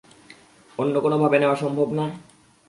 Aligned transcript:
অন্যকোনো 0.79 1.15
ভাবে 1.17 1.37
নেয়া 1.39 1.55
সম্ভব 1.55 1.87
না? 1.93 2.05